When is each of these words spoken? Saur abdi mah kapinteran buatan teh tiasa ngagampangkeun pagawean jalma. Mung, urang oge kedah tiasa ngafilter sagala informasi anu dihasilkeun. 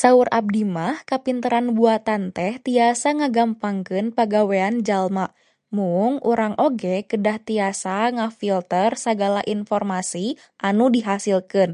Saur 0.00 0.26
abdi 0.38 0.60
mah 0.74 0.96
kapinteran 1.10 1.66
buatan 1.78 2.22
teh 2.36 2.54
tiasa 2.66 3.08
ngagampangkeun 3.18 4.06
pagawean 4.16 4.74
jalma. 4.88 5.26
Mung, 5.76 6.14
urang 6.30 6.54
oge 6.66 6.96
kedah 7.10 7.38
tiasa 7.48 7.96
ngafilter 8.16 8.90
sagala 9.04 9.40
informasi 9.54 10.24
anu 10.68 10.84
dihasilkeun. 10.94 11.70